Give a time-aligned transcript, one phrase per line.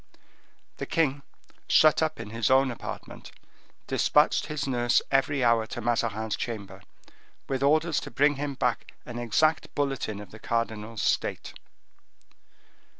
[0.77, 1.21] The king,
[1.67, 3.29] shut up in his own apartment,
[3.85, 6.81] dispatched his nurse every hour to Mazarin's chamber,
[7.47, 11.53] with orders to bring him back an exact bulletin of the cardinal's state.